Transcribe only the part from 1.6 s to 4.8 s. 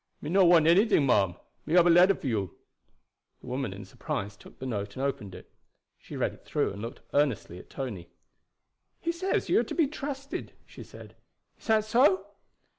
Me hab a letter for you." The woman in surprise took the